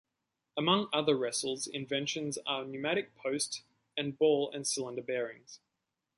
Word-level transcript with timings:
Among 0.57 0.89
other 0.91 1.15
Ressel's 1.15 1.67
inventions 1.67 2.39
are 2.47 2.65
pneumatic 2.65 3.13
post 3.15 3.61
and 3.95 4.17
ball 4.17 4.49
and 4.51 4.65
cylinder 4.65 5.03
bearings. 5.03 5.59